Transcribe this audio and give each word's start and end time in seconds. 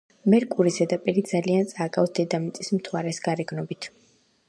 მერკურის 0.33 0.77
ზედაპირი 0.81 1.23
ძალიან 1.33 1.69
წააგავს 1.73 2.17
დედამიწის 2.21 2.75
მთვარეს 2.79 3.25
გარეგნობით. 3.29 3.93